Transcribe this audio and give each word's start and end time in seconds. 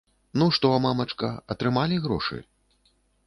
Ну 0.41 0.45
што, 0.55 0.69
мамачка, 0.85 1.29
атрымалі 1.55 2.01
грошы? 2.05 2.41